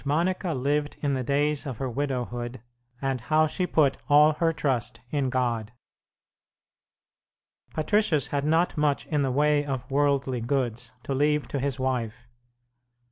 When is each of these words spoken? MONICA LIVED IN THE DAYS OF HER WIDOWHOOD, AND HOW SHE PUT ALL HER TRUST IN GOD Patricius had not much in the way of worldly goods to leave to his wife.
MONICA 0.03 0.55
LIVED 0.55 0.97
IN 1.01 1.13
THE 1.13 1.23
DAYS 1.23 1.67
OF 1.67 1.77
HER 1.77 1.87
WIDOWHOOD, 1.87 2.59
AND 3.03 3.21
HOW 3.21 3.45
SHE 3.45 3.67
PUT 3.67 3.97
ALL 4.09 4.31
HER 4.33 4.51
TRUST 4.51 4.99
IN 5.11 5.29
GOD 5.29 5.73
Patricius 7.75 8.29
had 8.29 8.43
not 8.43 8.75
much 8.79 9.05
in 9.05 9.21
the 9.21 9.29
way 9.29 9.63
of 9.63 9.91
worldly 9.91 10.41
goods 10.41 10.91
to 11.03 11.13
leave 11.13 11.47
to 11.49 11.59
his 11.59 11.79
wife. 11.79 12.27